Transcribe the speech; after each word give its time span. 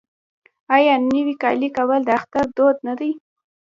آیا 0.75 0.93
نوی 1.11 1.33
کالی 1.41 1.69
کول 1.77 2.01
د 2.05 2.09
اختر 2.19 2.45
دود 2.55 2.77
نه 2.87 2.93
دی؟ 2.99 3.11